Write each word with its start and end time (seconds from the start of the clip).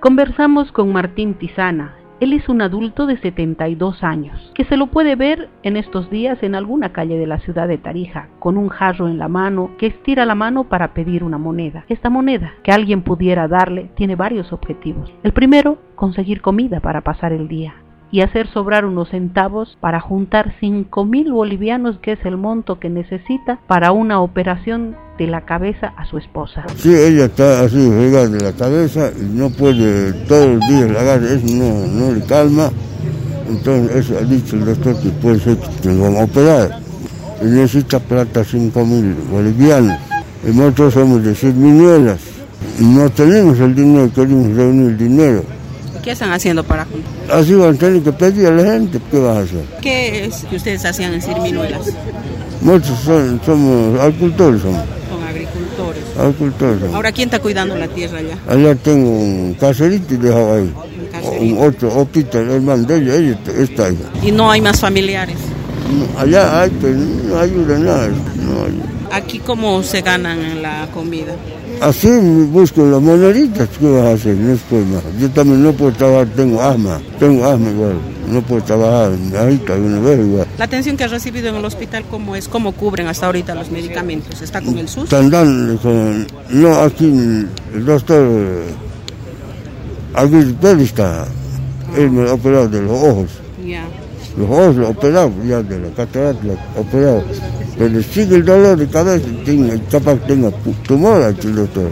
Conversamos 0.00 0.70
con 0.70 0.92
Martín 0.92 1.34
Tizana. 1.34 1.96
Él 2.20 2.32
es 2.32 2.48
un 2.48 2.62
adulto 2.62 3.06
de 3.06 3.16
72 3.16 4.04
años, 4.04 4.52
que 4.54 4.64
se 4.64 4.76
lo 4.76 4.86
puede 4.86 5.16
ver 5.16 5.48
en 5.64 5.76
estos 5.76 6.08
días 6.08 6.40
en 6.44 6.54
alguna 6.54 6.92
calle 6.92 7.18
de 7.18 7.26
la 7.26 7.40
ciudad 7.40 7.66
de 7.66 7.78
Tarija, 7.78 8.28
con 8.38 8.56
un 8.58 8.68
jarro 8.68 9.08
en 9.08 9.18
la 9.18 9.26
mano, 9.26 9.72
que 9.76 9.88
estira 9.88 10.24
la 10.24 10.36
mano 10.36 10.68
para 10.68 10.94
pedir 10.94 11.24
una 11.24 11.36
moneda. 11.38 11.84
Esta 11.88 12.10
moneda 12.10 12.54
que 12.62 12.70
alguien 12.70 13.02
pudiera 13.02 13.48
darle 13.48 13.90
tiene 13.96 14.14
varios 14.14 14.52
objetivos. 14.52 15.12
El 15.24 15.32
primero, 15.32 15.78
conseguir 15.96 16.42
comida 16.42 16.78
para 16.78 17.00
pasar 17.00 17.32
el 17.32 17.48
día 17.48 17.74
y 18.10 18.22
hacer 18.22 18.48
sobrar 18.52 18.84
unos 18.84 19.10
centavos 19.10 19.76
para 19.80 20.00
juntar 20.00 20.54
cinco 20.60 21.04
mil 21.04 21.32
bolivianos, 21.32 21.98
que 21.98 22.12
es 22.12 22.24
el 22.24 22.36
monto 22.36 22.78
que 22.78 22.88
necesita 22.88 23.58
para 23.66 23.92
una 23.92 24.20
operación 24.20 24.96
de 25.18 25.26
la 25.26 25.42
cabeza 25.42 25.92
a 25.96 26.06
su 26.06 26.16
esposa. 26.18 26.64
Sí, 26.76 26.94
ella 26.94 27.26
está 27.26 27.60
así, 27.60 27.76
de 27.78 28.40
la 28.40 28.52
cabeza 28.52 29.10
y 29.14 29.24
no 29.36 29.50
puede 29.50 30.12
todos 30.26 30.56
los 30.56 30.68
días 30.68 30.90
lagar, 30.90 31.22
eso 31.22 31.46
no, 31.54 31.86
no 31.86 32.14
le 32.14 32.24
calma. 32.24 32.70
Entonces, 33.48 33.96
eso 33.96 34.18
ha 34.18 34.22
dicho 34.22 34.56
el 34.56 34.66
doctor 34.66 35.00
que 35.02 35.08
puede 35.08 35.40
ser 35.40 35.56
que 35.82 35.88
lo 35.88 36.02
van 36.02 36.16
a 36.18 36.24
operar. 36.24 36.80
Y 37.42 37.46
necesita 37.46 37.98
plata 37.98 38.44
cinco 38.44 38.84
mil 38.84 39.14
bolivianos. 39.30 39.98
Y 40.46 40.54
nosotros 40.54 40.94
somos 40.94 41.22
de 41.24 41.34
seis 41.34 41.54
minuelas. 41.54 42.20
Y 42.78 42.84
no 42.84 43.08
tenemos 43.10 43.58
el 43.60 43.74
dinero, 43.74 44.10
queremos 44.12 44.54
reunir 44.54 44.88
el 44.90 44.98
dinero. 44.98 45.42
¿Qué 46.08 46.12
están 46.12 46.32
haciendo 46.32 46.64
para? 46.64 46.86
Así 47.30 47.52
van 47.52 47.74
a 47.74 47.78
tener 47.78 48.00
que 48.02 48.12
pedir 48.12 48.46
a 48.46 48.50
la 48.52 48.62
gente, 48.72 48.98
¿qué 49.10 49.18
vas 49.18 49.36
a 49.36 49.40
hacer? 49.40 49.62
¿Qué 49.82 50.24
es 50.24 50.36
que 50.48 50.56
ustedes 50.56 50.82
hacían 50.86 51.12
en 51.12 51.20
Sirminuelas? 51.20 51.82
Nosotros 52.62 52.98
son- 53.04 53.40
somos 53.44 54.00
agricultores, 54.00 54.62
somos 54.62 54.80
Son 55.10 55.22
agricultores. 55.22 56.02
agricultores. 56.18 56.80
somos. 56.80 56.94
Ahora, 56.94 57.12
¿quién 57.12 57.28
está 57.28 57.40
cuidando 57.40 57.76
la 57.76 57.88
tierra 57.88 58.20
allá? 58.20 58.38
Allá 58.48 58.74
tengo 58.76 59.10
un 59.10 59.54
caserito 59.60 60.14
y 60.14 60.16
dejaba 60.16 60.54
ahí. 60.56 60.72
Un 61.40 61.58
otro 61.58 61.92
opita, 61.94 62.38
el 62.40 62.52
hermano 62.52 62.84
de 62.84 62.96
ella, 63.02 63.14
ella 63.16 63.38
está 63.62 63.88
ahí. 63.88 63.98
Y 64.22 64.32
no 64.32 64.50
hay 64.50 64.62
más 64.62 64.80
familiares. 64.80 65.36
No, 65.92 66.20
Allá 66.20 66.62
hay, 66.62 66.70
pero 66.80 66.94
no 66.94 67.38
ayuda 67.38 67.78
nada. 67.80 68.08
No 68.08 68.64
ayuda. 68.64 68.86
Aquí, 69.12 69.40
¿cómo 69.40 69.82
se 69.82 70.00
ganan 70.00 70.62
la 70.62 70.88
comida? 70.94 71.34
Así 71.80 72.08
busco 72.50 72.84
las 72.84 73.00
moneditas, 73.00 73.68
¿qué 73.78 73.88
vas 73.88 74.04
a 74.04 74.12
hacer? 74.12 74.36
No 74.36 74.52
estoy 74.52 74.84
más. 74.84 75.02
Yo 75.20 75.30
también 75.30 75.62
no 75.62 75.72
puedo 75.72 75.92
trabajar, 75.92 76.26
tengo 76.34 76.60
asma, 76.60 77.00
tengo 77.20 77.44
asma 77.44 77.70
igual. 77.70 77.94
No 78.28 78.42
puedo 78.42 78.62
trabajar, 78.62 79.12
ahorita 79.38 79.74
una 79.74 80.00
vez 80.00 80.18
igual. 80.18 80.46
La 80.58 80.64
atención 80.64 80.96
que 80.96 81.04
has 81.04 81.10
recibido 81.12 81.48
en 81.48 81.54
el 81.54 81.64
hospital, 81.64 82.04
¿cómo 82.10 82.34
es? 82.34 82.48
¿Cómo 82.48 82.72
cubren 82.72 83.06
hasta 83.06 83.26
ahorita 83.26 83.54
los 83.54 83.70
medicamentos? 83.70 84.42
¿Está 84.42 84.60
con 84.60 84.76
el 84.76 84.88
SUS? 84.88 85.04
Están 85.04 85.30
dando 85.30 85.80
con... 85.80 86.26
No, 86.50 86.80
aquí 86.80 87.06
el 87.06 87.84
doctor 87.84 88.28
Aguirre 90.14 90.54
Pérez 90.54 90.82
está. 90.82 91.26
Él 91.96 92.10
me 92.10 92.28
ha 92.28 92.34
operado 92.34 92.68
de 92.68 92.82
los 92.82 92.90
ojos. 92.90 93.30
Ya. 93.64 93.84
Los 94.36 94.50
ojos 94.50 94.76
lo 94.76 94.86
he 94.86 94.90
operado, 94.90 95.32
ya 95.46 95.62
de 95.62 95.78
la 95.78 95.88
catarata 95.90 96.38
lo 96.42 96.52
he 96.52 96.80
operado. 96.80 97.24
Pero 97.78 98.02
sigue 98.02 98.36
el 98.36 98.44
dolor 98.44 98.76
de 98.76 98.88
cabeza, 98.88 99.28
tengo, 99.44 99.72
capaz 99.90 100.18
que 100.20 100.34
tenga 100.34 100.50
tumor 100.86 101.22
aquí, 101.22 101.48
doctor, 101.48 101.90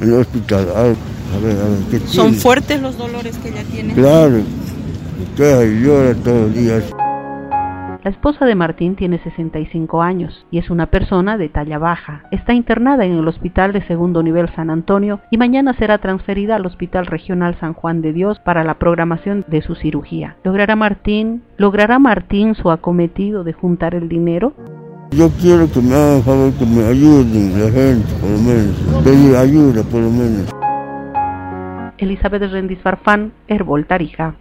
en 0.00 0.08
el 0.08 0.20
hospital. 0.20 0.66
A 0.76 0.82
ver, 0.82 0.96
a 1.34 1.38
ver, 1.38 1.56
a 1.58 1.68
ver, 1.68 1.78
¿qué 1.90 1.98
¿Son 2.00 2.26
tiene? 2.26 2.42
fuertes 2.42 2.82
los 2.82 2.98
dolores 2.98 3.36
que 3.38 3.48
ella 3.48 3.64
tiene? 3.64 3.94
Claro, 3.94 4.38
y 5.64 5.80
llora 5.82 6.14
todos 6.14 6.42
los 6.42 6.54
días. 6.54 6.84
La 8.04 8.10
esposa 8.10 8.46
de 8.46 8.54
Martín 8.54 8.94
tiene 8.94 9.18
65 9.18 10.00
años 10.00 10.46
y 10.52 10.58
es 10.58 10.70
una 10.70 10.86
persona 10.86 11.36
de 11.36 11.48
talla 11.48 11.78
baja. 11.78 12.22
Está 12.30 12.54
internada 12.54 13.04
en 13.04 13.12
el 13.14 13.26
Hospital 13.26 13.72
de 13.72 13.84
Segundo 13.88 14.22
Nivel 14.22 14.48
San 14.54 14.70
Antonio 14.70 15.20
y 15.32 15.38
mañana 15.38 15.74
será 15.74 15.98
transferida 15.98 16.54
al 16.54 16.66
Hospital 16.66 17.06
Regional 17.06 17.58
San 17.58 17.72
Juan 17.72 18.02
de 18.02 18.12
Dios 18.12 18.38
para 18.38 18.62
la 18.62 18.74
programación 18.74 19.44
de 19.48 19.60
su 19.60 19.74
cirugía. 19.74 20.36
¿Logrará 20.44 20.76
Martín, 20.76 21.42
logrará 21.56 21.98
Martín 21.98 22.54
su 22.54 22.70
acometido 22.70 23.42
de 23.42 23.54
juntar 23.54 23.96
el 23.96 24.08
dinero? 24.08 24.54
Yo 25.12 25.30
quiero 25.40 25.70
que 25.70 25.80
me 25.80 25.94
hagan 25.94 26.22
favor, 26.22 26.52
que 26.54 26.66
me 26.66 26.84
ayuden 26.84 27.52
la 27.58 27.70
gente, 27.70 28.12
por 28.20 28.30
lo 28.30 28.38
menos. 28.38 29.04
Pedir 29.04 29.36
ayuda, 29.36 29.82
por 29.84 30.00
lo 30.00 30.10
menos. 30.10 30.50
Elizabeth 31.98 32.50
Rendis 32.50 32.78
Farfán, 32.80 33.32
Herbol 33.48 33.86
Tarija. 33.86 34.34